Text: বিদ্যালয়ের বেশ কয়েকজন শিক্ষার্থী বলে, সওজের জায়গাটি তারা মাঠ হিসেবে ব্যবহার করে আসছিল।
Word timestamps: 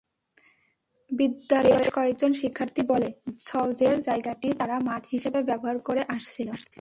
বিদ্যালয়ের 1.11 1.77
বেশ 1.77 1.89
কয়েকজন 1.93 2.31
শিক্ষার্থী 2.33 2.81
বলে, 2.81 3.09
সওজের 3.39 3.95
জায়গাটি 4.01 4.47
তারা 4.53 4.75
মাঠ 4.79 5.03
হিসেবে 5.11 5.39
ব্যবহার 5.43 5.77
করে 5.79 6.01
আসছিল। 6.07 6.47